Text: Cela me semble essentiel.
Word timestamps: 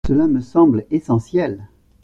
Cela 0.07 0.27
me 0.27 0.41
semble 0.41 0.87
essentiel. 0.89 1.67